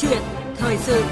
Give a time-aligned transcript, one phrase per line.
[0.00, 0.22] chuyện
[0.56, 1.04] thời sự.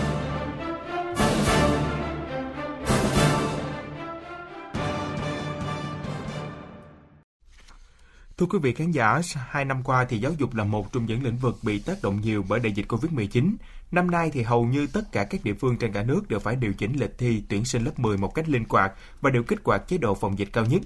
[8.38, 11.22] Thưa quý vị khán giả, hai năm qua thì giáo dục là một trong những
[11.22, 13.54] lĩnh vực bị tác động nhiều bởi đại dịch Covid-19.
[13.90, 16.57] Năm nay thì hầu như tất cả các địa phương trên cả nước đều phải
[16.57, 19.61] điều chỉnh lịch thi tuyển sinh lớp 10 một cách linh hoạt và đều kích
[19.64, 20.82] hoạt chế độ phòng dịch cao nhất.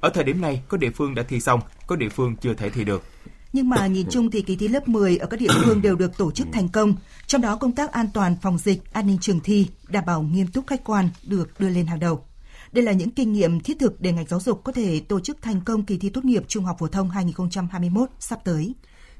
[0.00, 2.70] Ở thời điểm này, có địa phương đã thi xong, có địa phương chưa thể
[2.70, 3.02] thi được.
[3.54, 6.16] Nhưng mà nhìn chung thì kỳ thi lớp 10 ở các địa phương đều được
[6.16, 6.94] tổ chức thành công,
[7.26, 10.46] trong đó công tác an toàn phòng dịch, an ninh trường thi, đảm bảo nghiêm
[10.46, 12.24] túc khách quan được đưa lên hàng đầu.
[12.72, 15.42] Đây là những kinh nghiệm thiết thực để ngành giáo dục có thể tổ chức
[15.42, 18.74] thành công kỳ thi tốt nghiệp trung học phổ thông 2021 sắp tới.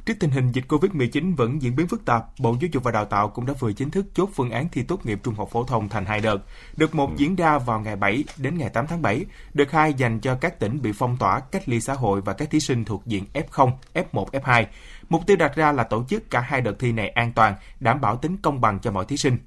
[0.07, 3.05] Trước tình hình dịch COVID-19 vẫn diễn biến phức tạp, Bộ Giáo dục và Đào
[3.05, 5.65] tạo cũng đã vừa chính thức chốt phương án thi tốt nghiệp trung học phổ
[5.65, 6.39] thông thành hai đợt.
[6.77, 10.21] Đợt 1 diễn ra vào ngày 7 đến ngày 8 tháng 7, đợt 2 dành
[10.21, 13.07] cho các tỉnh bị phong tỏa, cách ly xã hội và các thí sinh thuộc
[13.07, 14.65] diện F0, F1, F2.
[15.09, 18.01] Mục tiêu đặt ra là tổ chức cả hai đợt thi này an toàn, đảm
[18.01, 19.39] bảo tính công bằng cho mọi thí sinh.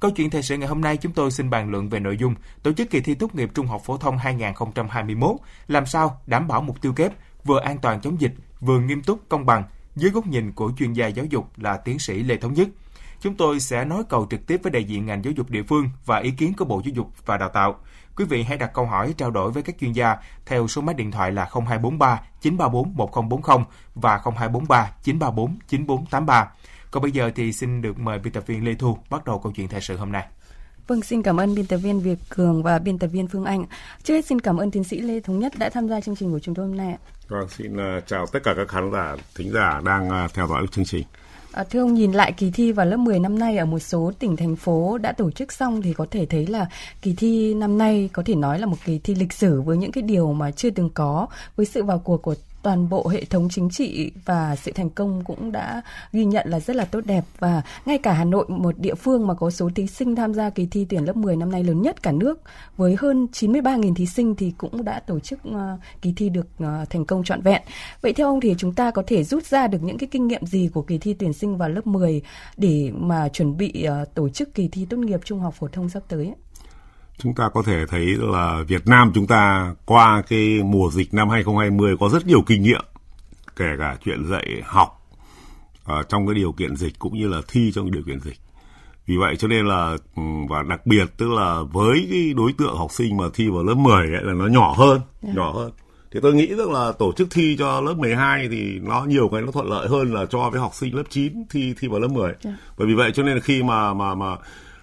[0.00, 2.34] Câu chuyện thời sự ngày hôm nay chúng tôi xin bàn luận về nội dung
[2.62, 5.36] tổ chức kỳ thi tốt nghiệp trung học phổ thông 2021,
[5.68, 7.12] làm sao đảm bảo mục tiêu kép
[7.44, 9.64] vừa an toàn chống dịch, vừa nghiêm túc công bằng
[9.96, 12.68] dưới góc nhìn của chuyên gia giáo dục là tiến sĩ Lê Thống Nhất.
[13.20, 15.90] Chúng tôi sẽ nói cầu trực tiếp với đại diện ngành giáo dục địa phương
[16.06, 17.76] và ý kiến của Bộ Giáo dục và Đào tạo.
[18.16, 20.94] Quý vị hãy đặt câu hỏi trao đổi với các chuyên gia theo số máy
[20.94, 26.50] điện thoại là 0243 934 1040 và 0243 934 9483.
[26.90, 29.52] Còn bây giờ thì xin được mời biên tập viên Lê Thu bắt đầu câu
[29.52, 30.26] chuyện thời sự hôm nay.
[30.86, 33.64] Vâng, xin cảm ơn biên tập viên Việt Cường và biên tập viên Phương Anh.
[34.02, 36.32] Trước hết xin cảm ơn tiến sĩ Lê Thống Nhất đã tham gia chương trình
[36.32, 36.96] của chúng tôi hôm nay.
[37.32, 40.66] Vâng, xin ờ, chào tất cả các khán giả, thính giả đang ờ, theo dõi
[40.70, 41.04] chương trình.
[41.52, 44.12] À, thưa ông nhìn lại kỳ thi vào lớp 10 năm nay ở một số
[44.18, 46.66] tỉnh thành phố đã tổ chức xong thì có thể thấy là
[47.02, 49.92] kỳ thi năm nay có thể nói là một kỳ thi lịch sử với những
[49.92, 53.48] cái điều mà chưa từng có với sự vào cuộc của toàn bộ hệ thống
[53.50, 55.82] chính trị và sự thành công cũng đã
[56.12, 59.26] ghi nhận là rất là tốt đẹp và ngay cả Hà Nội một địa phương
[59.26, 61.82] mà có số thí sinh tham gia kỳ thi tuyển lớp 10 năm nay lớn
[61.82, 62.40] nhất cả nước
[62.76, 65.54] với hơn 93.000 thí sinh thì cũng đã tổ chức uh,
[66.02, 67.62] kỳ thi được uh, thành công trọn vẹn.
[68.02, 70.46] Vậy theo ông thì chúng ta có thể rút ra được những cái kinh nghiệm
[70.46, 72.22] gì của kỳ thi tuyển sinh vào lớp 10
[72.56, 75.88] để mà chuẩn bị uh, tổ chức kỳ thi tốt nghiệp trung học phổ thông
[75.88, 76.32] sắp tới?
[77.18, 81.28] Chúng ta có thể thấy là Việt Nam chúng ta qua cái mùa dịch năm
[81.28, 82.84] 2020 có rất nhiều kinh nghiệm
[83.56, 85.02] kể cả chuyện dạy học
[85.98, 88.36] uh, trong cái điều kiện dịch cũng như là thi trong điều kiện dịch.
[89.06, 92.76] Vì vậy cho nên là ừ, và đặc biệt tức là với cái đối tượng
[92.76, 95.06] học sinh mà thi vào lớp 10 ấy là nó nhỏ hơn, yeah.
[95.22, 95.32] Dạ.
[95.34, 95.72] nhỏ hơn.
[96.12, 99.42] Thì tôi nghĩ rằng là tổ chức thi cho lớp 12 thì nó nhiều cái
[99.42, 102.08] nó thuận lợi hơn là cho với học sinh lớp 9 thi thi vào lớp
[102.08, 102.24] 10.
[102.24, 102.38] Yeah.
[102.44, 102.50] Dạ.
[102.78, 104.36] Bởi vì vậy cho nên là khi mà mà mà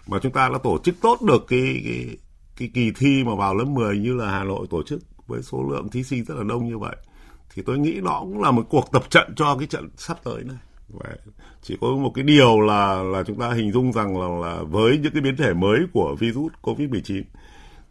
[0.09, 2.17] mà chúng ta đã tổ chức tốt được cái cái
[2.57, 5.63] cái kỳ thi mà vào lớp 10 như là Hà Nội tổ chức với số
[5.69, 6.95] lượng thí sinh rất là đông như vậy
[7.55, 10.43] thì tôi nghĩ nó cũng là một cuộc tập trận cho cái trận sắp tới
[10.43, 10.57] này
[10.89, 11.09] và
[11.61, 14.97] chỉ có một cái điều là là chúng ta hình dung rằng là, là với
[14.97, 17.23] những cái biến thể mới của virus Covid-19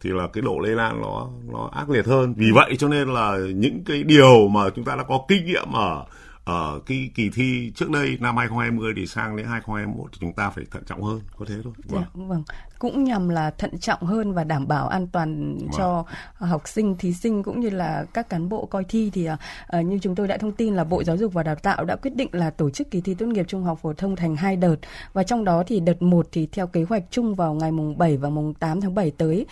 [0.01, 2.33] thì là cái độ lây lan nó nó ác liệt hơn.
[2.37, 5.71] Vì vậy cho nên là những cái điều mà chúng ta đã có kinh nghiệm
[5.73, 6.05] ở
[6.49, 10.49] ở cái kỳ thi trước đây năm 2020 thì sang đến 2021 thì chúng ta
[10.49, 11.73] phải thận trọng hơn có thế thôi.
[11.87, 12.01] Vâng.
[12.01, 12.43] Dạ, vâng
[12.79, 15.69] cũng nhằm là thận trọng hơn và đảm bảo an toàn vâng.
[15.77, 19.85] cho học sinh, thí sinh cũng như là các cán bộ coi thi thì uh,
[19.85, 22.15] như chúng tôi đã thông tin là Bộ Giáo dục và Đào tạo đã quyết
[22.15, 24.75] định là tổ chức kỳ thi tốt nghiệp trung học phổ thông thành hai đợt
[25.13, 28.17] và trong đó thì đợt 1 thì theo kế hoạch chung vào ngày mùng 7
[28.17, 29.45] và mùng 8 tháng 7 tới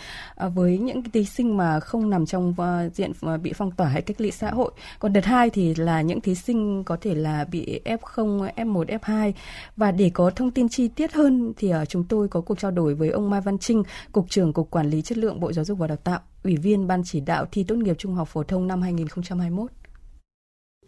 [0.46, 3.88] uh, với những thí sinh mà không nằm trong uh, diện uh, bị phong tỏa
[3.88, 4.72] hay cách ly xã hội.
[4.98, 9.32] Còn đợt 2 thì là những thí sinh có thể là bị F0, F1, F2
[9.76, 12.70] và để có thông tin chi tiết hơn thì uh, chúng tôi có cuộc trao
[12.70, 15.64] đổi với ông Mai Văn Trinh, Cục trưởng Cục Quản lý Chất lượng Bộ Giáo
[15.64, 18.42] dục và Đào tạo, Ủy viên Ban chỉ đạo thi tốt nghiệp trung học phổ
[18.42, 19.70] thông năm 2021.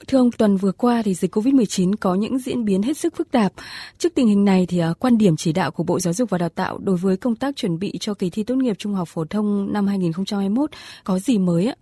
[0.09, 3.31] Thưa ông, tuần vừa qua thì dịch COVID-19 có những diễn biến hết sức phức
[3.31, 3.53] tạp.
[3.99, 6.39] Trước tình hình này thì à, quan điểm chỉ đạo của Bộ Giáo dục và
[6.39, 9.09] Đào tạo đối với công tác chuẩn bị cho kỳ thi tốt nghiệp trung học
[9.09, 10.71] phổ thông năm 2021
[11.05, 11.75] có gì mới ạ?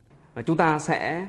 [0.46, 1.26] Chúng ta sẽ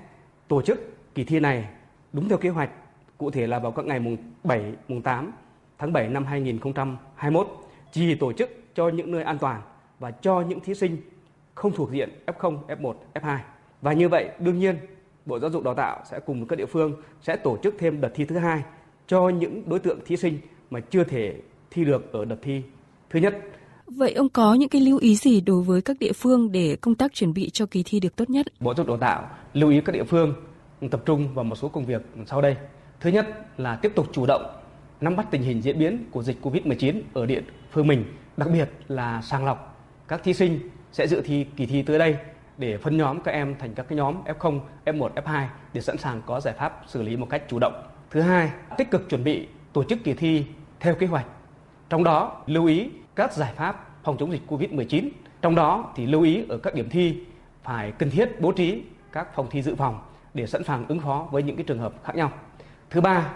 [0.47, 0.79] tổ chức
[1.15, 1.65] kỳ thi này
[2.13, 2.69] đúng theo kế hoạch,
[3.17, 5.31] cụ thể là vào các ngày mùng 7, mùng 8
[5.79, 7.47] tháng 7 năm 2021.
[7.91, 9.61] Chỉ tổ chức cho những nơi an toàn
[9.99, 10.97] và cho những thí sinh
[11.55, 13.37] không thuộc diện F0, F1, F2.
[13.81, 14.77] Và như vậy, đương nhiên,
[15.25, 18.01] Bộ Giáo dục Đào tạo sẽ cùng với các địa phương sẽ tổ chức thêm
[18.01, 18.63] đợt thi thứ hai
[19.07, 20.39] cho những đối tượng thí sinh
[20.69, 21.35] mà chưa thể
[21.71, 22.61] thi được ở đợt thi
[23.09, 23.37] thứ nhất.
[23.87, 26.95] Vậy ông có những cái lưu ý gì đối với các địa phương để công
[26.95, 28.45] tác chuẩn bị cho kỳ thi được tốt nhất?
[28.59, 30.33] Bộ Giáo dục Đào tạo lưu ý các địa phương
[30.91, 32.55] tập trung vào một số công việc sau đây.
[32.99, 33.27] Thứ nhất
[33.57, 34.41] là tiếp tục chủ động
[35.01, 37.41] nắm bắt tình hình diễn biến của dịch COVID-19 ở địa
[37.71, 38.05] phương mình
[38.39, 40.59] đặc biệt là sàng lọc các thí sinh
[40.91, 42.17] sẽ dự thi kỳ thi tới đây
[42.57, 46.21] để phân nhóm các em thành các cái nhóm F0, F1, F2 để sẵn sàng
[46.25, 47.83] có giải pháp xử lý một cách chủ động.
[48.11, 50.45] Thứ hai, tích cực chuẩn bị tổ chức kỳ thi
[50.79, 51.25] theo kế hoạch
[51.89, 55.09] Trong đó lưu ý các giải pháp phòng chống dịch Covid-19.
[55.41, 57.17] Trong đó thì lưu ý ở các điểm thi
[57.63, 59.99] phải cần thiết bố trí các phòng thi dự phòng
[60.33, 62.31] để sẵn sàng ứng phó với những cái trường hợp khác nhau.
[62.89, 63.29] Thứ ba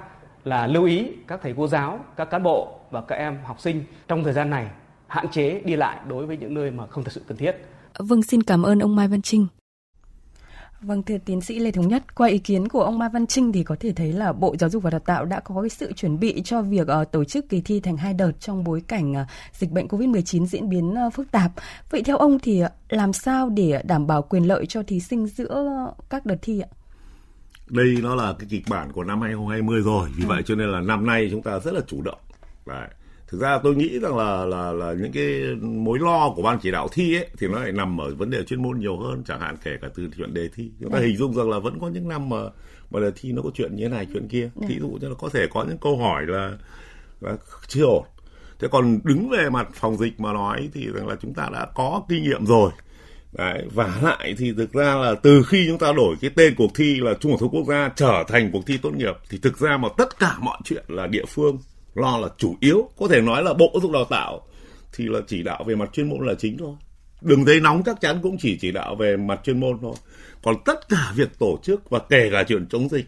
[0.43, 3.83] là lưu ý các thầy cô giáo, các cán bộ và các em học sinh
[4.07, 4.67] trong thời gian này
[5.13, 7.51] hạn chế đi lại đối với những nơi mà không thật sự cần thiết.
[7.99, 9.47] Vâng, xin cảm ơn ông Mai Văn Trinh.
[10.81, 13.51] Vâng, thưa tiến sĩ Lê Thống Nhất, qua ý kiến của ông Mai Văn Trinh
[13.51, 15.93] thì có thể thấy là Bộ Giáo dục và Đào tạo đã có cái sự
[15.93, 19.11] chuẩn bị cho việc uh, tổ chức kỳ thi thành hai đợt trong bối cảnh
[19.11, 21.51] uh, dịch bệnh COVID-19 diễn biến uh, phức tạp.
[21.89, 25.87] Vậy theo ông thì làm sao để đảm bảo quyền lợi cho thí sinh giữa
[26.09, 26.69] các đợt thi ạ?
[27.67, 30.27] Đây nó là cái kịch bản của năm 2020 rồi, vì ừ.
[30.27, 32.19] vậy cho nên là năm nay chúng ta rất là chủ động.
[32.65, 32.87] Đấy
[33.33, 36.71] thực ra tôi nghĩ rằng là là là những cái mối lo của ban chỉ
[36.71, 39.39] đạo thi ấy thì nó lại nằm ở vấn đề chuyên môn nhiều hơn chẳng
[39.39, 40.71] hạn kể cả từ chuyện đề thi.
[40.81, 41.05] Chúng ta ừ.
[41.05, 42.37] hình dung rằng là vẫn có những năm mà
[42.91, 44.49] mà đề thi nó có chuyện như thế này chuyện kia.
[44.55, 46.57] Ví dụ như là có thể có những câu hỏi là,
[47.21, 47.37] là
[47.67, 48.03] chưa ổn.
[48.59, 51.67] Thế còn đứng về mặt phòng dịch mà nói thì rằng là chúng ta đã
[51.75, 52.71] có kinh nghiệm rồi.
[53.31, 56.71] Đấy, và lại thì thực ra là từ khi chúng ta đổi cái tên cuộc
[56.75, 59.37] thi là Trung học phổ thông quốc gia trở thành cuộc thi tốt nghiệp thì
[59.37, 61.57] thực ra mà tất cả mọi chuyện là địa phương
[61.95, 64.41] lo là chủ yếu có thể nói là bộ giáo dục đào tạo
[64.93, 66.75] thì là chỉ đạo về mặt chuyên môn là chính thôi.
[67.21, 69.93] Đường dây nóng chắc chắn cũng chỉ chỉ đạo về mặt chuyên môn thôi.
[70.43, 73.05] Còn tất cả việc tổ chức và kể cả chuyện chống dịch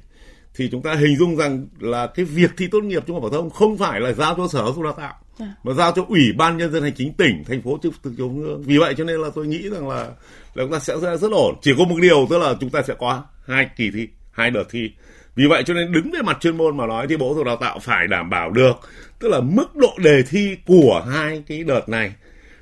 [0.55, 3.37] thì chúng ta hình dung rằng là cái việc thi tốt nghiệp trung học phổ
[3.37, 5.45] thông không phải là giao cho sở giáo dục đào tạo dạ.
[5.63, 8.43] mà giao cho ủy ban nhân dân hành chính tỉnh thành phố trực thuộc trung
[8.43, 8.63] ương.
[8.63, 10.09] Vì vậy cho nên là tôi nghĩ rằng là
[10.53, 11.55] là chúng ta sẽ rất, rất ổn.
[11.61, 14.63] Chỉ có một điều tức là chúng ta sẽ có hai kỳ thi hai đợt
[14.69, 14.91] thi
[15.35, 17.45] vì vậy cho nên đứng về mặt chuyên môn mà nói thì Bộ Giáo dục
[17.45, 18.73] Đào tạo phải đảm bảo được
[19.19, 22.13] tức là mức độ đề thi của hai cái đợt này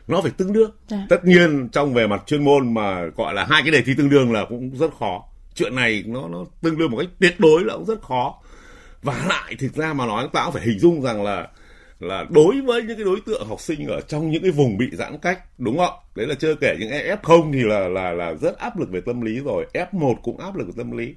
[0.07, 0.71] nó phải tương đương.
[0.89, 1.05] À.
[1.09, 4.09] Tất nhiên trong về mặt chuyên môn mà gọi là hai cái đề thi tương
[4.09, 5.23] đương là cũng rất khó.
[5.55, 8.41] Chuyện này nó nó tương đương một cách tuyệt đối là cũng rất khó.
[9.01, 11.47] Và lại thực ra mà nói ta cũng phải hình dung rằng là
[11.99, 14.85] là đối với những cái đối tượng học sinh ở trong những cái vùng bị
[14.91, 15.93] giãn cách đúng không?
[16.15, 19.21] Đấy là chưa kể những F0 thì là là là rất áp lực về tâm
[19.21, 21.15] lý rồi, F1 cũng áp lực về tâm lý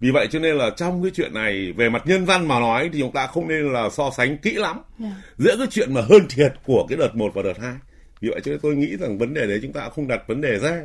[0.00, 2.90] vì vậy cho nên là trong cái chuyện này về mặt nhân văn mà nói
[2.92, 5.12] thì chúng ta không nên là so sánh kỹ lắm yeah.
[5.12, 5.22] Dạ.
[5.38, 7.74] giữa cái chuyện mà hơn thiệt của cái đợt 1 và đợt 2
[8.20, 10.40] vì vậy cho nên tôi nghĩ rằng vấn đề đấy chúng ta không đặt vấn
[10.40, 10.82] đề ra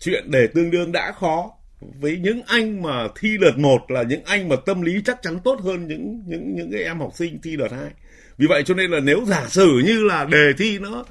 [0.00, 1.50] chuyện để tương đương đã khó
[1.80, 5.38] với những anh mà thi đợt 1 là những anh mà tâm lý chắc chắn
[5.44, 7.90] tốt hơn những những những cái em học sinh thi đợt 2
[8.38, 11.04] vì vậy cho nên là nếu giả sử như là đề thi nó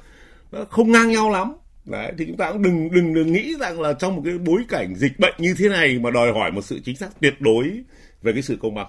[0.52, 1.52] nó không ngang nhau lắm
[1.86, 4.62] Đấy, thì chúng ta cũng đừng đừng đừng nghĩ rằng là trong một cái bối
[4.68, 7.82] cảnh dịch bệnh như thế này mà đòi hỏi một sự chính xác tuyệt đối
[8.22, 8.86] về cái sự công bằng.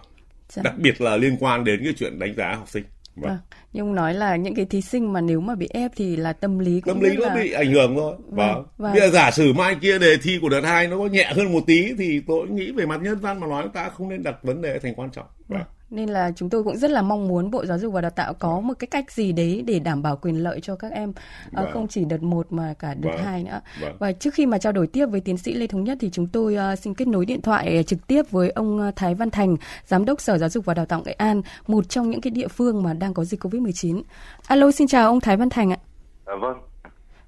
[0.49, 0.61] Dạ.
[0.63, 2.83] Đặc biệt là liên quan đến cái chuyện đánh giá học sinh.
[3.15, 3.29] Vâng.
[3.29, 3.37] vâng.
[3.73, 6.59] Nhưng nói là những cái thí sinh mà nếu mà bị ép thì là tâm
[6.59, 7.35] lý cũng tâm lý nó là...
[7.35, 8.15] bị ảnh hưởng thôi.
[8.19, 8.53] Vâng.
[8.53, 8.65] vâng.
[8.77, 8.93] vâng.
[8.93, 11.53] Bây giờ giả sử mai kia đề thi của đợt hai nó có nhẹ hơn
[11.53, 14.35] một tí thì tôi nghĩ về mặt nhân văn mà nói ta không nên đặt
[14.43, 15.25] vấn đề thành quan trọng.
[15.47, 15.59] Vâng.
[15.59, 18.11] vâng nên là chúng tôi cũng rất là mong muốn Bộ Giáo dục và Đào
[18.11, 18.67] tạo có vâng.
[18.67, 21.13] một cái cách gì đấy để đảm bảo quyền lợi cho các em
[21.53, 21.73] ờ, vâng.
[21.73, 23.23] không chỉ đợt 1 mà cả đợt vâng.
[23.25, 23.61] 2 nữa.
[23.81, 23.95] Vâng.
[23.99, 26.27] Và trước khi mà trao đổi tiếp với tiến sĩ Lê Thống Nhất thì chúng
[26.27, 29.55] tôi uh, xin kết nối điện thoại trực tiếp với ông Thái Văn Thành,
[29.85, 32.47] giám đốc Sở Giáo dục và Đào tạo Nghệ An, một trong những cái địa
[32.47, 34.01] phương mà đang có dịch Covid-19.
[34.47, 35.77] Alo, xin chào ông Thái Văn Thành ạ.
[36.25, 36.57] À, vâng.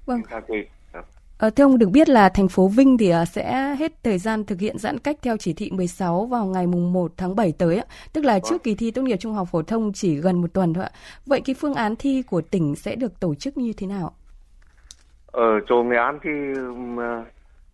[0.06, 0.22] Vâng.
[1.40, 4.44] À, thưa ông được biết là thành phố Vinh thì à, sẽ hết thời gian
[4.44, 7.80] thực hiện giãn cách theo chỉ thị 16 vào ngày mùng 1 tháng 7 tới,
[8.12, 10.74] tức là trước kỳ thi tốt nghiệp trung học phổ thông chỉ gần một tuần
[10.74, 10.90] thôi ạ.
[11.26, 14.12] Vậy cái phương án thi của tỉnh sẽ được tổ chức như thế nào?
[15.26, 16.30] Ở chỗ Nghệ An thì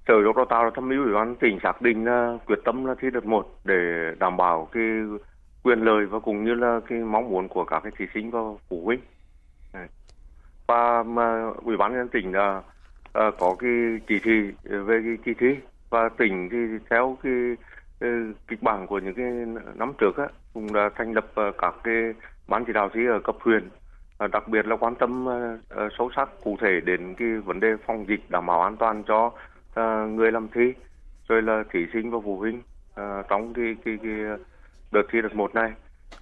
[0.09, 2.85] Sở Giáo dục Đào tạo tham mưu ủy ban tỉnh xác định là quyết tâm
[2.85, 3.75] là thi đợt 1 để
[4.19, 4.83] đảm bảo cái
[5.63, 8.41] quyền lợi và cũng như là cái mong muốn của các cái thí sinh và
[8.69, 9.01] phụ huynh.
[10.67, 12.63] Và mà ủy ban nhân tỉnh là
[13.17, 13.71] Ờ, có cái
[14.07, 15.57] chỉ thị ờ, về cái kỳ thi
[15.91, 16.59] và tỉnh thì
[16.91, 17.33] theo cái
[18.01, 18.09] ờ,
[18.49, 19.27] kịch bản của những cái
[19.75, 21.27] năm trước á cũng đã thành lập
[21.59, 21.95] các cái
[22.49, 23.69] ban chỉ đạo thi ở cấp huyện.
[24.33, 25.27] Đặc biệt là quan tâm
[25.99, 29.31] sâu sắc cụ thể đến cái vấn đề phòng dịch đảm bảo an toàn cho
[30.07, 30.75] người làm thi
[31.29, 32.63] rồi là thí sinh và phụ huynh
[33.29, 34.13] trong cái, cái, cái
[34.93, 35.73] đợt thi đợt một này.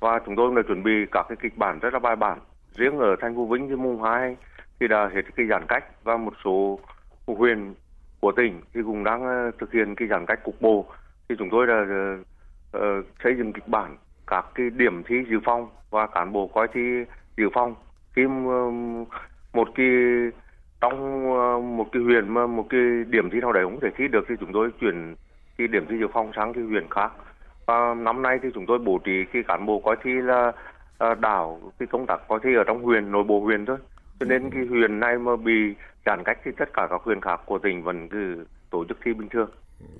[0.00, 2.38] Và chúng tôi đã chuẩn bị các cái kịch bản rất là bài bản.
[2.74, 4.36] Riêng ở thành phố vĩnh thì mùng hai
[4.84, 6.78] thì đã hết cái giãn cách và một số
[7.26, 7.74] huyện
[8.20, 10.86] của tỉnh thì cũng đang ờ, thực hiện cái giãn cách cục bộ.
[11.28, 11.88] Thì chúng tôi đã uh,
[12.72, 16.46] ờ, ờ, xây dựng kịch bản các cái điểm thi dự phòng và cán bộ
[16.54, 17.04] coi thi
[17.36, 17.74] dự phòng.
[18.16, 18.26] Khi
[19.52, 19.86] một cái
[20.80, 21.22] trong
[21.76, 24.34] một cái huyện mà một cái điểm thi nào đấy không thể thi được thì
[24.40, 25.14] chúng tôi chuyển
[25.58, 27.12] cái điểm thi dự phòng sang cái huyện khác.
[27.66, 30.52] Và năm nay thì chúng tôi bố trí cái cán bộ coi thi là
[31.20, 33.78] đảo cái công tác coi thi ở trong huyện nội bộ huyện thôi
[34.20, 35.74] cho nên cái huyện này mà bị
[36.06, 39.12] giãn cách thì tất cả các huyện khác của tỉnh vẫn cứ tổ chức thi
[39.12, 39.50] bình thường.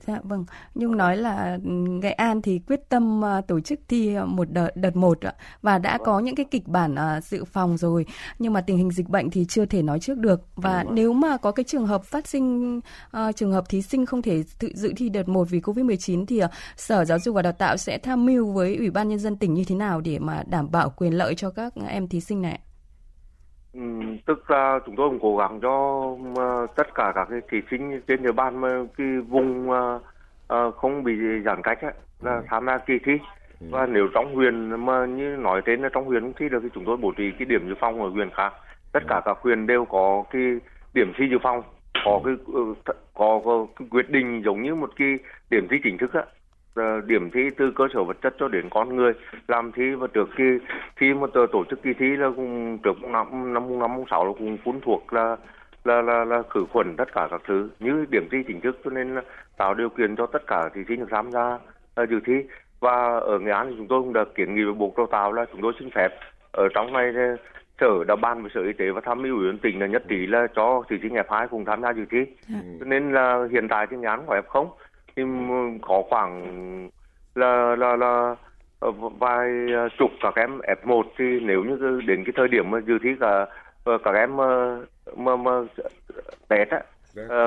[0.00, 0.44] Dạ vâng,
[0.74, 4.96] Nhung nói là Nghệ An thì quyết tâm uh, tổ chức thi một đợt đợt
[4.96, 5.18] một
[5.62, 8.06] và đã có những cái kịch bản uh, dự phòng rồi,
[8.38, 10.40] nhưng mà tình hình dịch bệnh thì chưa thể nói trước được.
[10.56, 14.22] Và nếu mà có cái trường hợp phát sinh uh, trường hợp thí sinh không
[14.22, 17.52] thể tự dự thi đợt một vì Covid-19 thì uh, Sở Giáo dục và Đào
[17.52, 20.42] tạo sẽ tham mưu với Ủy ban nhân dân tỉnh như thế nào để mà
[20.46, 22.60] đảm bảo quyền lợi cho các em thí sinh này?
[23.74, 23.80] Ừ,
[24.26, 26.06] tức là chúng tôi cũng cố gắng cho
[26.76, 31.12] tất cả các cái thí sinh trên địa bàn mà cái vùng uh, không bị
[31.44, 32.42] giãn cách ấy, là ừ.
[32.46, 33.12] tham gia kỳ thi.
[33.60, 33.66] Ừ.
[33.70, 36.68] và nếu trong huyện mà như nói trên là trong huyện không thi được thì
[36.74, 38.52] chúng tôi bố trí cái điểm dự phòng ở huyện khác.
[38.92, 40.42] Tất cả các huyện đều có cái
[40.94, 41.62] điểm thi dự phòng
[42.04, 42.34] có cái
[43.14, 45.18] có, có cái quyết định giống như một cái
[45.50, 46.24] điểm thi chính thức á
[47.06, 49.12] điểm thi từ cơ sở vật chất cho đến con người.
[49.48, 50.58] Làm thi và trước khi
[50.96, 54.58] khi mà tổ chức kỳ thi là cũng trước năm năm năm sáu là cũng
[54.64, 55.36] phun thuộc là
[55.84, 57.70] là là là khử khuẩn tất cả các thứ.
[57.80, 59.22] Như điểm thi chính thức cho nên là
[59.56, 61.58] tạo điều kiện cho tất cả thí sinh được tham gia
[62.02, 62.34] uh, dự thi.
[62.80, 65.32] Và ở nghệ an thì chúng tôi cũng đã kiến nghị với bộ đào tạo
[65.32, 66.08] là chúng tôi xin phép
[66.52, 67.12] ở trong này
[67.80, 70.02] sở đã ban với sở y tế và tham mưu ủy ban tỉnh là nhất
[70.08, 72.18] trí là cho thí sinh f 2 cùng tham gia dự thi.
[72.48, 72.54] Ừ.
[72.80, 74.68] cho nên là hiện tại thì nghệ an có f không
[75.16, 75.22] thì
[75.82, 76.88] có khoảng
[77.34, 78.36] là là là
[78.78, 82.80] ờ, vài ờ, chục các em F1 thì nếu như đến cái thời điểm mà
[82.86, 83.46] dự thi cả
[83.84, 84.78] ờ, các em mà
[85.16, 85.50] mà, mà
[86.48, 86.80] test á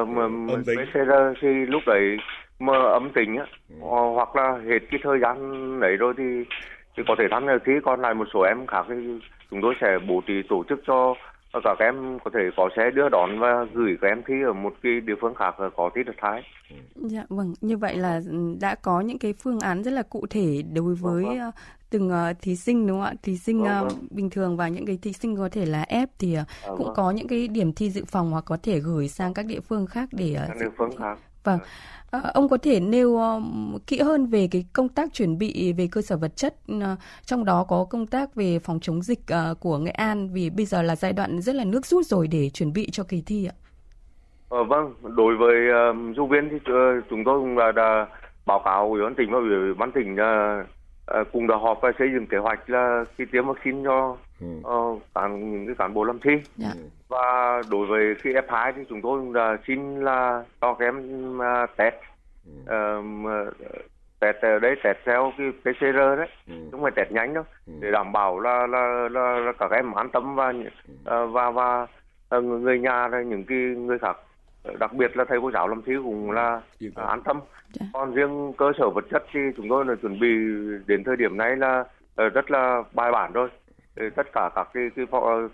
[0.06, 0.28] mà
[0.64, 2.18] PCR thì lúc đấy
[2.60, 3.76] mà âm tính á ừ.
[4.16, 6.24] hoặc là hết cái thời gian đấy rồi thì
[6.98, 9.20] thì có thể tham gia thi còn lại một số em khác thì
[9.52, 11.16] chúng tôi sẽ bố trí tổ chức cho
[11.64, 14.54] và các em có thể có xe đưa đón và gửi các em thi ở
[14.54, 16.44] một cái địa phương khác có thi đợt hai.
[16.96, 20.26] Dạ vâng, như vậy là ừ, đã có những cái phương án rất là cụ
[20.30, 21.52] thể đối với vâng, vâng.
[21.90, 23.14] Từng ờ, thí sinh đúng không ạ?
[23.24, 24.08] Thí sinh vâng, ờ, vâng.
[24.12, 26.46] bình thường và những cái thí sinh có thể là ép thì à,
[26.78, 26.96] cũng vâng.
[26.96, 29.88] có những cái điểm thi dự phòng hoặc có thể gửi sang các địa phương
[29.88, 31.18] khác để các địa phương khác.
[31.48, 31.60] Vâng.
[32.12, 33.44] À, ông có thể nêu uh,
[33.88, 36.84] kỹ hơn về cái công tác chuẩn bị về cơ sở vật chất, uh,
[37.26, 40.66] trong đó có công tác về phòng chống dịch uh, của Nghệ An vì bây
[40.66, 43.46] giờ là giai đoạn rất là nước rút rồi để chuẩn bị cho kỳ thi
[43.46, 43.56] ạ.
[44.50, 45.56] Ờ, vâng, đối với
[45.90, 48.08] uh, du viên thì uh, chúng tôi cũng đã, đã
[48.46, 50.68] báo cáo ủy ban tỉnh và ủy ban tỉnh uh,
[51.22, 54.48] uh, cùng đã họp và xây dựng kế hoạch là khi tiêm vaccine cho ừ.
[54.70, 56.32] uh, cán, những cái cán bộ làm thi.
[56.56, 56.72] Dạ.
[57.10, 61.38] Và đối với khi F2 thì chúng tôi cũng đã xin là cho các em
[61.38, 61.96] uh, test
[62.46, 63.00] ừ.
[63.00, 63.54] uh,
[64.20, 66.54] test ở đây test theo cái PCR đấy ừ.
[66.72, 67.74] không phải test nhanh đâu ừ.
[67.80, 70.54] để đảm bảo là là, là, là các em an tâm và
[71.06, 71.28] ừ.
[71.28, 71.88] và và,
[72.40, 74.18] người nhà hay những cái người khác
[74.80, 76.62] đặc biệt là thầy cô giáo làm thi cũng là
[76.96, 77.40] à, an tâm
[77.74, 77.86] dạ.
[77.94, 80.30] còn riêng cơ sở vật chất thì chúng tôi là chuẩn bị
[80.88, 81.84] đến thời điểm này là
[82.16, 83.50] ờ, rất là bài bản rồi
[84.16, 85.06] tất cả các cái, cái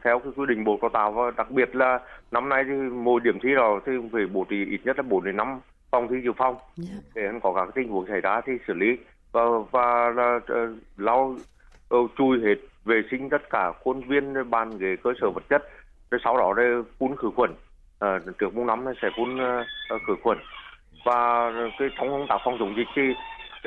[0.03, 1.99] theo cái quy định bộ đào tạo và đặc biệt là
[2.31, 5.23] năm nay thì mỗi điểm thi nào thì phải bố trí ít nhất là bốn
[5.23, 5.59] đến năm
[5.91, 7.03] phòng thi dự phòng yeah.
[7.15, 7.21] Dạ.
[7.31, 8.97] để có các tình huống xảy ra thì xử lý
[9.31, 9.41] và
[9.71, 11.37] và là uh, lau
[11.95, 12.55] uh, chui hết
[12.85, 15.63] vệ sinh tất cả khuôn viên bàn ghế cơ sở vật chất
[16.11, 17.51] rồi sau đó rồi phun khử khuẩn
[18.03, 20.37] uh, trước mùng năm sẽ phun uh, khử khuẩn.
[21.05, 23.01] Và cái trong công tác phòng chống dịch thì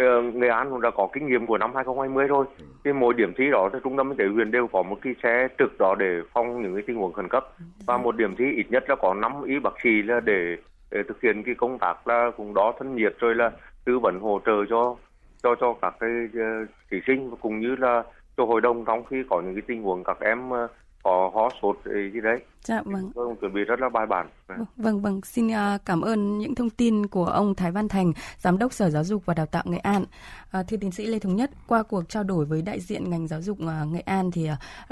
[0.03, 2.47] uh, Nghệ An cũng đã có kinh nghiệm của năm 2020 rồi.
[2.85, 5.15] Thì mỗi điểm thi đó thì trung tâm y tế huyện đều có một cái
[5.23, 7.45] xe trực đó để phòng những cái tình huống khẩn cấp.
[7.87, 10.57] Và một điểm thi ít nhất là có 5 y bác sĩ là để,
[10.91, 13.51] để thực hiện cái công tác là cũng đó thân nhiệt rồi là
[13.85, 14.97] tư vấn hỗ trợ cho
[15.43, 18.03] cho cho các cái uh, thí sinh cũng như là
[18.37, 20.71] cho hội đồng trong khi có những cái tình huống các em uh,
[21.07, 21.77] có ho sốt
[22.13, 22.39] gì đấy.
[22.63, 23.11] Dạ vâng.
[23.15, 24.29] Vâng, chuẩn bị rất là bài bản.
[24.47, 25.21] Vâng, vâng, vâng.
[25.25, 28.91] xin uh, cảm ơn những thông tin của ông Thái Văn Thành, Giám đốc Sở
[28.91, 30.03] Giáo dục và Đào tạo Nghệ An.
[30.03, 33.27] Uh, thưa tiến sĩ Lê Thống Nhất, qua cuộc trao đổi với đại diện ngành
[33.27, 34.49] giáo dục uh, Nghệ An thì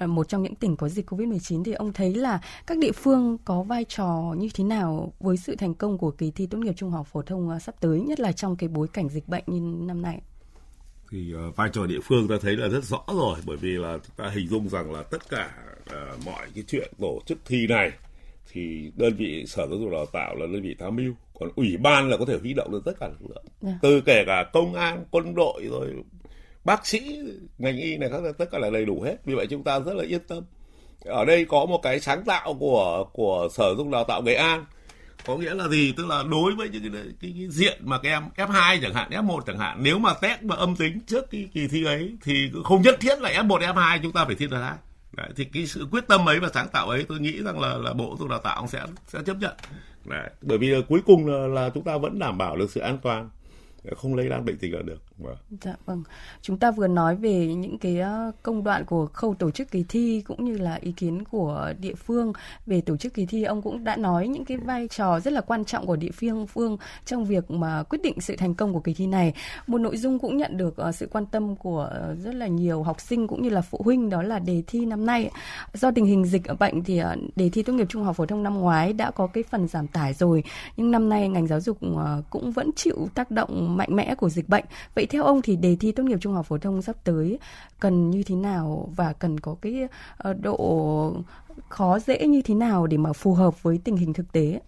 [0.07, 3.63] một trong những tỉnh có dịch Covid-19 thì ông thấy là các địa phương có
[3.63, 6.91] vai trò như thế nào với sự thành công của kỳ thi tốt nghiệp trung
[6.91, 10.03] học phổ thông sắp tới, nhất là trong cái bối cảnh dịch bệnh như năm
[10.03, 10.21] nay?
[11.15, 13.99] Thì uh, vai trò địa phương ta thấy là rất rõ rồi bởi vì là
[14.17, 15.51] ta hình dung rằng là tất cả
[15.83, 17.93] uh, mọi cái chuyện tổ chức thi này
[18.53, 21.77] thì đơn vị sở giáo dục đào tạo là đơn vị tham mưu còn ủy
[21.77, 23.75] ban là có thể huy động được tất cả lực lượng yeah.
[23.75, 23.79] Dạ.
[23.83, 25.95] từ kể cả công an quân đội rồi
[26.65, 27.19] bác sĩ
[27.59, 29.95] ngành y này các tất cả là đầy đủ hết vì vậy chúng ta rất
[29.95, 30.45] là yên tâm
[31.05, 34.35] ở đây có một cái sáng tạo của của sở giáo dục đào tạo nghệ
[34.35, 34.65] an
[35.27, 35.93] có nghĩa là gì?
[35.93, 39.11] Tức là đối với những cái, cái, cái diện mà các em F2 chẳng hạn
[39.11, 42.51] F1 chẳng hạn nếu mà test mà âm tính trước cái kỳ thi ấy thì
[42.65, 44.77] không nhất thiết là F1 F2 chúng ta phải thi đợt hai.
[45.17, 47.77] Đấy, thì cái sự quyết tâm ấy và sáng tạo ấy tôi nghĩ rằng là
[47.77, 49.55] là bộ giáo dục đào tạo sẽ sẽ chấp nhận.
[50.05, 52.99] Đấy, bởi vì cuối cùng là, là chúng ta vẫn đảm bảo được sự an
[53.03, 53.31] toàn
[53.97, 55.03] không lây lan bệnh dịch là được.
[55.19, 55.37] Vâng.
[55.63, 56.03] Dạ vâng.
[56.43, 59.85] Chúng ta vừa nói về những cái ờ, công đoạn của khâu tổ chức kỳ
[59.89, 62.33] thi cũng như là ý kiến của địa phương
[62.67, 63.45] về tổ chức kỳ thi.
[63.45, 66.47] Ông cũng đã nói những cái vai trò rất là quan trọng của địa phương
[66.47, 69.35] phương trong việc mà quyết định sự thành công của kỳ thi này.
[69.67, 72.83] Một nội dung cũng nhận được ờ, sự quan tâm của ờ, rất là nhiều
[72.83, 75.31] học sinh cũng như là phụ huynh đó là đề thi năm nay.
[75.75, 77.03] Do tình hình dịch bệnh thì
[77.37, 79.87] đề thi tốt nghiệp trung học phổ thông năm ngoái đã có cái phần giảm
[79.87, 80.45] tải rồi,
[80.77, 81.79] nhưng năm nay ngành giáo dục
[82.31, 84.65] cũng vẫn chịu tác động mạnh mẽ của dịch bệnh.
[84.95, 87.39] Vậy Vậy theo ông thì đề thi tốt nghiệp trung học phổ thông sắp tới
[87.81, 91.17] cần như thế nào và cần có cái ờ, độ
[91.69, 94.61] khó dễ như thế nào để mà phù hợp với tình hình thực tế?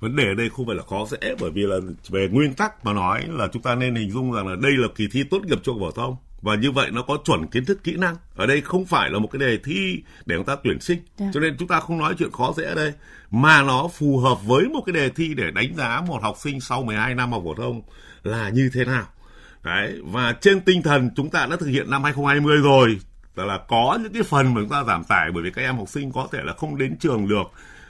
[0.00, 1.76] Vấn đề ở đây không phải là khó dễ bởi vì là
[2.08, 4.88] về nguyên tắc mà nói là chúng ta nên hình dung rằng là đây là
[4.96, 7.64] kỳ thi tốt nghiệp trung học phổ thông và như vậy nó có chuẩn kiến
[7.64, 10.56] thức kỹ năng ở đây không phải là một cái đề thi để chúng ta
[10.64, 11.18] tuyển sinh yeah.
[11.18, 11.30] Dạ.
[11.34, 12.92] cho nên chúng ta không nói chuyện khó dễ ở đây
[13.30, 16.60] mà nó phù hợp với một cái đề thi để đánh giá một học sinh
[16.60, 17.82] sau 12 năm học phổ thông
[18.22, 19.06] là như thế nào
[19.64, 22.98] Đấy, và trên tinh thần chúng ta đã thực hiện năm 2020 rồi
[23.36, 25.76] là, là có những cái phần mà chúng ta giảm tải bởi vì các em
[25.76, 27.44] học sinh có thể là không đến trường được.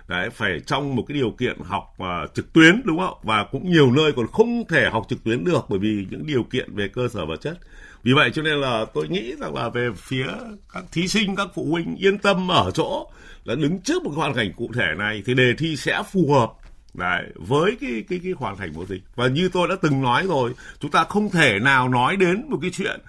[0.08, 3.18] Đấy phải trong một cái điều kiện học uh, trực tuyến đúng không?
[3.22, 6.42] Và cũng nhiều nơi còn không thể học trực tuyến được bởi vì những điều
[6.42, 7.58] kiện về cơ sở vật chất.
[8.02, 10.26] Vì vậy cho nên là tôi nghĩ rằng là về phía
[10.74, 13.10] các thí sinh các phụ huynh yên tâm ở chỗ
[13.44, 16.52] là đứng trước một hoàn cảnh cụ thể này thì đề thi sẽ phù hợp
[16.94, 19.02] Đấy, với cái cái cái hoàn thành mùa dịch.
[19.14, 22.58] Và như tôi đã từng nói rồi chúng ta không thể nào nói đến một
[22.62, 23.00] cái chuyện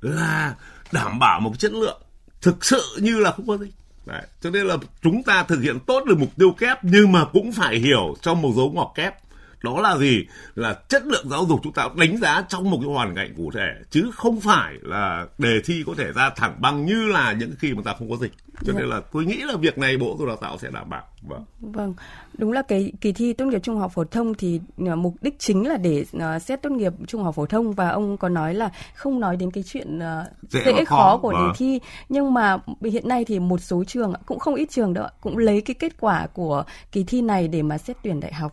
[0.00, 0.54] là
[0.92, 2.00] đảm bảo một chất lượng
[2.42, 3.72] thực sự như là không có dịch.
[4.06, 4.22] Đấy.
[4.40, 7.52] cho nên là chúng ta thực hiện tốt được mục tiêu kép nhưng mà cũng
[7.52, 9.14] phải hiểu trong một dấu ngoặc kép.
[9.62, 10.26] Đó là gì?
[10.54, 13.50] Là chất lượng giáo dục chúng ta đánh giá trong một cái hoàn cảnh cụ
[13.54, 17.54] thể chứ không phải là đề thi có thể ra thẳng bằng như là những
[17.58, 18.32] khi mà ta không có dịch
[18.64, 20.90] cho nên là tôi nghĩ là việc này bộ giáo dục đào tạo sẽ đảm
[20.90, 21.02] bảo.
[21.22, 21.44] Vâng.
[21.60, 21.94] Vâng
[22.38, 25.38] đúng là cái kỳ thi tốt nghiệp trung học phổ thông thì uh, mục đích
[25.38, 28.54] chính là để uh, xét tốt nghiệp trung học phổ thông và ông có nói
[28.54, 31.46] là không nói đến cái chuyện uh, dễ, dễ khó, khó của vâng.
[31.46, 31.80] đề thi.
[32.08, 35.60] Nhưng mà hiện nay thì một số trường cũng không ít trường đó cũng lấy
[35.60, 38.52] cái kết quả của kỳ thi này để mà xét tuyển đại học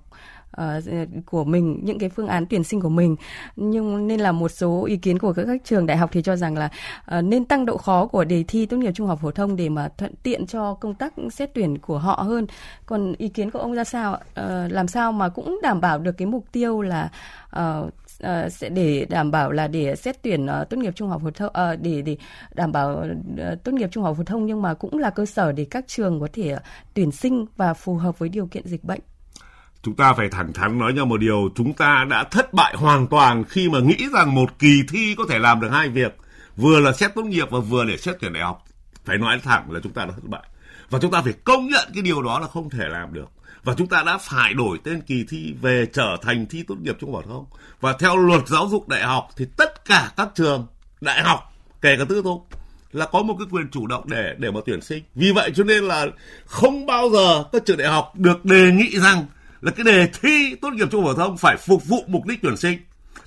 [0.61, 3.15] uh, của mình những cái phương án tuyển sinh của mình.
[3.55, 6.35] Nhưng nên là một số ý kiến của các, các trường đại học thì cho
[6.35, 6.69] rằng là
[7.17, 9.69] uh, nên tăng độ khó của đề thi tốt nghiệp trung học phổ thông để
[9.69, 12.47] mà thuận tiện cho công tác xét tuyển của họ hơn.
[12.85, 16.17] Còn ý kiến của ông ra sao uh, làm sao mà cũng đảm bảo được
[16.17, 17.11] cái mục tiêu là
[17.59, 21.21] uh, Uh, sẽ để đảm bảo là để xét tuyển uh, tốt nghiệp trung học
[21.23, 22.17] phổ thông uh, để để
[22.53, 25.51] đảm bảo uh, tốt nghiệp trung học phổ thông nhưng mà cũng là cơ sở
[25.51, 26.59] để các trường có thể uh,
[26.93, 28.99] tuyển sinh và phù hợp với điều kiện dịch bệnh
[29.83, 33.07] chúng ta phải thẳng thắn nói nhau một điều, chúng ta đã thất bại hoàn
[33.07, 36.17] toàn khi mà nghĩ rằng một kỳ thi có thể làm được hai việc.
[36.55, 38.65] Vừa là xét tốt nghiệp và vừa để xét tuyển đại học.
[39.05, 40.43] Phải nói thẳng là chúng ta đã thất bại.
[40.89, 43.29] Và chúng ta phải công nhận cái điều đó là không thể làm được.
[43.63, 46.97] Và chúng ta đã phải đổi tên kỳ thi về trở thành thi tốt nghiệp
[46.99, 47.45] trung học phổ thông.
[47.81, 50.67] Và theo luật giáo dục đại học thì tất cả các trường
[51.01, 52.47] đại học, kể cả tư thục,
[52.91, 55.03] là có một cái quyền chủ động để để mà tuyển sinh.
[55.15, 56.05] Vì vậy cho nên là
[56.45, 59.25] không bao giờ các trường đại học được đề nghị rằng
[59.61, 62.39] là cái đề thi tốt nghiệp trung học phổ thông phải phục vụ mục đích
[62.41, 62.77] tuyển sinh.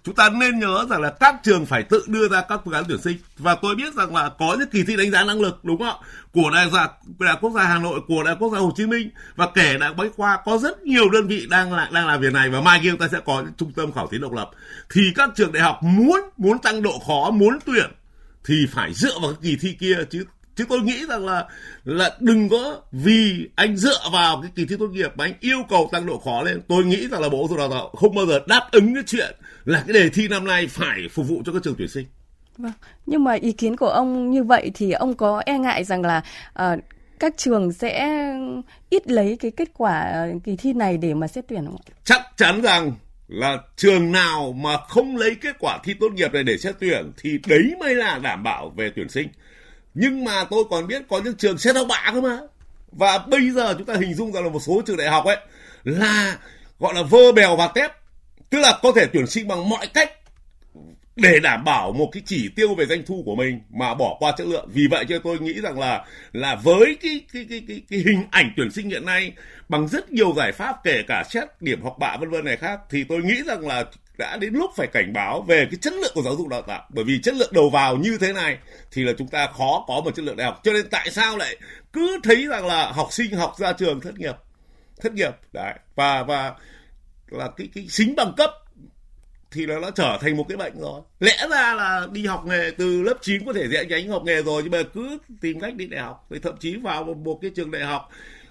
[0.05, 2.85] Chúng ta nên nhớ rằng là các trường phải tự đưa ra các phương án
[2.89, 3.17] tuyển sinh.
[3.39, 5.89] Và tôi biết rằng là có những kỳ thi đánh giá năng lực đúng không
[5.89, 5.95] ạ?
[6.33, 9.11] Của đại học đại quốc gia hà nội của đại quốc gia hồ chí minh
[9.37, 12.33] và kể đại bách khoa có rất nhiều đơn vị đang là, đang làm việc
[12.33, 14.51] này và mai kia chúng ta sẽ có những trung tâm khảo thí độc lập.
[14.91, 17.91] Thì các trường đại học muốn muốn tăng độ khó muốn tuyển
[18.45, 20.25] thì phải dựa vào cái kỳ thi kia chứ
[20.57, 21.49] chứ tôi nghĩ rằng là
[21.85, 25.59] là đừng có vì anh dựa vào cái kỳ thi tốt nghiệp mà anh yêu
[25.69, 26.61] cầu tăng độ khó lên.
[26.69, 29.03] Tôi nghĩ rằng là bộ giáo dục đào tạo không bao giờ đáp ứng cái
[29.07, 32.07] chuyện là cái đề thi năm nay phải phục vụ cho các trường tuyển sinh.
[32.59, 32.73] Vâng
[33.07, 36.23] nhưng mà ý kiến của ông như vậy thì ông có e ngại rằng là
[36.63, 36.81] uh,
[37.21, 38.09] các trường sẽ
[38.91, 41.95] ít lấy cái kết quả kỳ thi này để mà xét tuyển không ạ?
[42.05, 42.93] Chắc chắn rằng
[43.29, 47.13] là trường nào mà không lấy kết quả thi tốt nghiệp này để xét tuyển
[47.17, 49.29] thì đấy mới là đảm bảo về tuyển sinh
[49.95, 52.39] nhưng mà tôi còn biết có những trường xét học bạ cơ mà.
[52.93, 55.37] Và bây giờ chúng ta hình dung ra là một số trường đại học ấy
[55.85, 56.39] là
[56.79, 57.93] gọi là vơ bèo và tép.
[58.51, 60.11] Tức là có thể tuyển sinh bằng mọi cách
[61.17, 64.33] để đảm bảo một cái chỉ tiêu về doanh thu của mình mà bỏ qua
[64.37, 64.69] chất lượng.
[64.73, 68.25] Vì vậy cho tôi nghĩ rằng là là với cái cái cái cái, cái hình
[68.31, 69.33] ảnh tuyển sinh hiện nay
[69.69, 72.81] bằng rất nhiều giải pháp kể cả xét điểm học bạ vân vân này khác
[72.91, 73.85] thì tôi nghĩ rằng là
[74.19, 76.89] đã đến lúc phải cảnh báo về cái chất lượng của giáo dục đào tạo.
[76.91, 78.59] Bởi vì chất lượng đầu vào như thế này
[78.93, 80.61] thì là chúng ta khó có một chất lượng đại học.
[80.65, 81.57] Cho nên tại sao lại
[81.93, 84.35] cứ thấy rằng là học sinh học ra trường thất nghiệp?
[85.01, 85.75] Thất nghiệp đấy.
[85.95, 86.55] Và và
[87.29, 88.51] là cái cái xính bằng cấp
[89.51, 91.01] thì nó đã trở thành một cái bệnh rồi.
[91.21, 94.43] Lẽ ra là đi học nghề từ lớp 9 có thể dễ nhánh học nghề
[94.43, 96.27] rồi nhưng mà cứ tìm cách đi đại học.
[96.31, 98.11] Thì thậm chí vào một, một cái trường đại học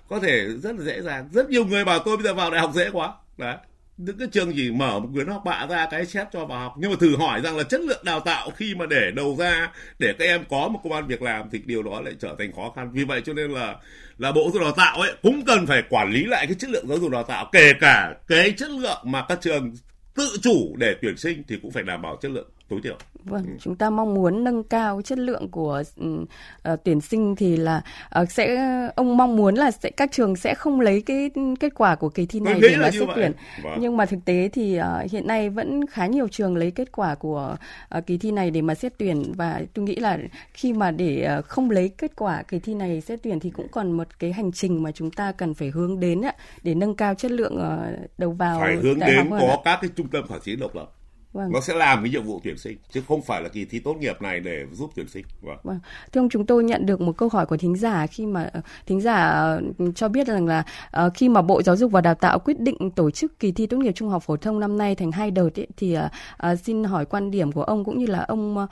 [0.10, 1.30] có thể rất là dễ dàng.
[1.34, 3.14] Rất nhiều người bảo tôi bây giờ vào đại học dễ quá.
[3.38, 3.56] Đấy
[3.98, 6.74] những cái trường chỉ mở một quyển học bạ ra, cái xét cho vào học.
[6.78, 9.72] Nhưng mà thử hỏi rằng là chất lượng đào tạo khi mà để đầu ra,
[10.00, 12.52] để các em có một công an việc làm thì điều đó lại trở thành
[12.56, 12.90] khó khăn.
[12.94, 13.76] Vì vậy cho nên là
[14.18, 16.70] là bộ giáo dục đào tạo ấy cũng cần phải quản lý lại cái chất
[16.70, 17.50] lượng giáo dục đào tạo.
[17.52, 19.74] Kể cả cái chất lượng mà các trường
[20.16, 22.98] tự chủ để tuyển sinh thì cũng phải đảm bảo chất lượng tối thiểu.
[23.26, 23.54] Vâng, ừ.
[23.60, 27.82] chúng ta mong muốn nâng cao chất lượng của uh, tuyển sinh thì là
[28.22, 28.58] uh, sẽ
[28.96, 32.26] ông mong muốn là sẽ các trường sẽ không lấy cái kết quả của kỳ
[32.26, 33.32] thi này để mà xét tuyển.
[33.64, 33.78] Vâng.
[33.82, 37.16] Nhưng mà thực tế thì uh, hiện nay vẫn khá nhiều trường lấy kết quả
[37.16, 37.56] của
[37.98, 40.20] uh, kỳ thi này để mà xét tuyển và tôi nghĩ là
[40.54, 43.68] khi mà để uh, không lấy kết quả kỳ thi này xét tuyển thì cũng
[43.68, 46.96] còn một cái hành trình mà chúng ta cần phải hướng đến ạ để nâng
[46.96, 50.40] cao chất lượng uh, đầu vào phải hướng đến có các cái trung tâm khảo
[50.40, 50.92] thí độc lập
[51.34, 51.52] Vâng.
[51.52, 53.94] Nó sẽ làm cái nhiệm vụ tuyển sinh chứ không phải là kỳ thi tốt
[53.94, 55.26] nghiệp này để giúp tuyển sinh.
[55.42, 55.58] Vâng.
[55.64, 55.80] vâng.
[56.12, 58.62] Thưa ông chúng tôi nhận được một câu hỏi của thính giả khi mà ờ,
[58.86, 59.62] thính giả ờ,
[59.96, 60.64] cho biết rằng là
[61.06, 63.68] uh, khi mà Bộ Giáo dục và Đào tạo quyết định tổ chức kỳ thi
[63.68, 66.84] tốt nghiệp trung học phổ thông năm nay thành hai đợt ấy, thì uh, xin
[66.84, 68.68] hỏi quan điểm của ông cũng như là ông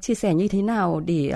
[0.00, 1.32] chia sẻ như thế nào để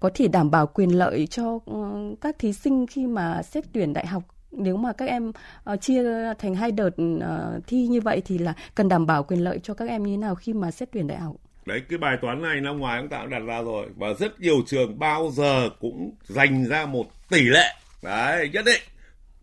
[0.00, 3.92] có thể đảm bảo quyền lợi cho uh, các thí sinh khi mà xét tuyển
[3.92, 4.22] đại học
[4.52, 5.32] nếu mà các em
[5.72, 6.04] uh, chia
[6.38, 9.74] thành hai đợt uh, thi như vậy thì là cần đảm bảo quyền lợi cho
[9.74, 11.36] các em như thế nào khi mà xét tuyển đại học?
[11.66, 13.86] Đấy cái bài toán này năm ngoài chúng ta cũng đặt ra rồi.
[13.96, 17.74] Và rất nhiều trường bao giờ cũng dành ra một tỷ lệ.
[18.02, 18.82] Đấy nhất định.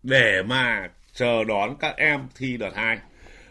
[0.02, 2.98] Để mà chờ đón các em thi đợt hai.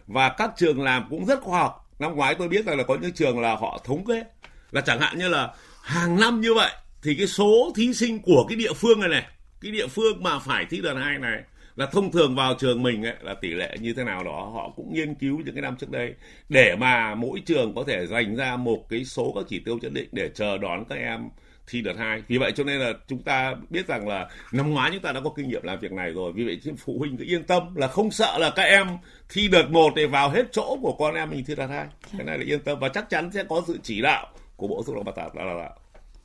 [0.08, 1.89] Và các trường làm cũng rất khoa học.
[2.00, 4.24] Năm ngoái tôi biết rằng là có những trường là họ thống kê.
[4.72, 6.72] Là chẳng hạn như là hàng năm như vậy
[7.04, 9.24] thì cái số thí sinh của cái địa phương này này
[9.62, 11.41] cái địa phương mà phải thi đợt hai này
[11.76, 14.74] là thông thường vào trường mình ấy, là tỷ lệ như thế nào đó họ
[14.76, 16.13] cũng nghiên cứu những cái năm trước đây.
[16.50, 19.91] Để mà mỗi trường có thể dành ra một cái số các chỉ tiêu nhất
[19.93, 21.30] định để chờ đón các em
[21.67, 22.24] thi đợt hai.
[22.28, 25.19] Vì vậy cho nên là chúng ta biết rằng là năm ngoái chúng ta đã
[25.24, 26.32] có kinh nghiệm làm việc này rồi.
[26.36, 28.88] Vì vậy phụ huynh cứ yên tâm là không sợ là các em
[29.30, 31.86] thi đợt một để vào hết chỗ của con em mình thi đợt hai.
[32.17, 34.84] Cái này là yên tâm và chắc chắn sẽ có sự chỉ đạo của bộ
[34.88, 35.80] giáo dục và đào tạo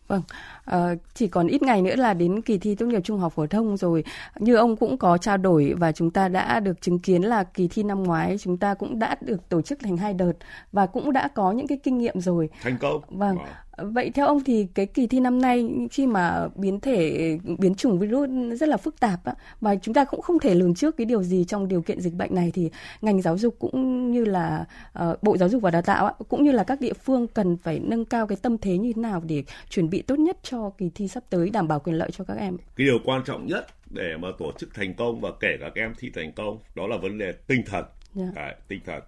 [0.08, 0.22] Vâng,
[0.64, 3.46] à, chỉ còn ít ngày nữa là đến kỳ thi tốt nghiệp trung học phổ
[3.46, 4.04] thông rồi.
[4.38, 7.68] Như ông cũng có trao đổi và chúng ta đã được chứng kiến là kỳ
[7.68, 10.32] thi năm ngoái chúng ta cũng đã được tổ chức thành hai đợt
[10.72, 12.48] và cũng đã có những cái kinh nghiệm rồi.
[12.62, 13.00] Thành công.
[13.08, 13.36] Vâng.
[13.36, 13.63] Wow.
[13.78, 17.98] Vậy theo ông thì cái kỳ thi năm nay khi mà biến thể biến chủng
[17.98, 21.04] virus rất là phức tạp á, và chúng ta cũng không thể lường trước cái
[21.04, 24.64] điều gì trong điều kiện dịch bệnh này thì ngành giáo dục cũng như là
[25.02, 27.56] uh, Bộ Giáo dục và Đào tạo á, cũng như là các địa phương cần
[27.56, 30.70] phải nâng cao cái tâm thế như thế nào để chuẩn bị tốt nhất cho
[30.78, 32.56] kỳ thi sắp tới đảm bảo quyền lợi cho các em.
[32.76, 35.82] Cái điều quan trọng nhất để mà tổ chức thành công và kể cả các
[35.82, 37.84] em thi thành công đó là vấn đề tinh thần.
[38.16, 38.28] Yeah.
[38.34, 38.42] Dạ.
[38.42, 39.02] Đấy, tinh thần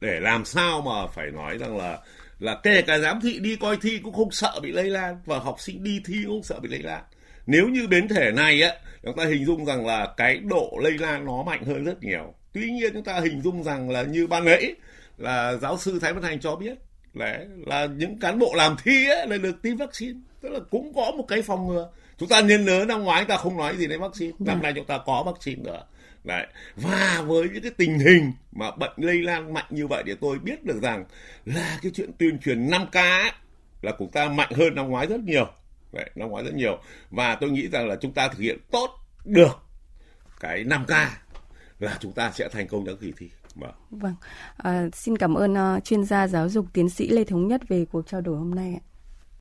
[0.00, 1.98] để làm sao mà phải nói rằng là
[2.42, 5.20] là kể cả giám thị đi coi thi cũng không sợ bị lây lan.
[5.24, 7.02] Và học sinh đi thi cũng không sợ bị lây lan.
[7.46, 10.98] Nếu như biến thể này á chúng ta hình dung rằng là cái độ lây
[10.98, 12.34] lan nó mạnh hơn rất nhiều.
[12.52, 14.74] Tuy nhiên chúng ta hình dung rằng là như ban nãy
[15.18, 16.78] là giáo sư thái văn thành cho biết
[17.14, 20.20] là là những cán bộ làm thi ấy là được tiêm vaccine.
[20.40, 21.90] Tức là cũng có một cái phòng ngừa.
[22.18, 24.32] Chúng ta nên nhớ năm ngoái chúng ta không nói gì đến vaccine.
[24.38, 24.62] Năm dạ.
[24.62, 25.82] nay chúng ta có vaccine nữa
[26.24, 26.46] Đấy.
[26.76, 30.38] Và với những cái tình hình mà bệnh lây lan mạnh như vậy thì tôi
[30.38, 31.04] biết được rằng
[31.44, 33.32] là cái chuyện tuyên truyền 5K ấy,
[33.82, 35.46] là chúng ta mạnh hơn năm ngoái rất nhiều.
[35.92, 36.78] Đấy, năm ngoái rất nhiều.
[37.10, 38.90] Và tôi nghĩ rằng là chúng ta thực hiện tốt
[39.24, 39.58] được
[40.40, 41.06] cái 5K
[41.78, 43.30] là chúng ta sẽ thành công trong kỳ thi.
[43.54, 43.74] Vâng.
[43.90, 44.14] vâng.
[44.56, 47.84] À, xin cảm ơn uh, chuyên gia giáo dục tiến sĩ Lê Thống Nhất về
[47.84, 48.91] cuộc trao đổi hôm nay ạ.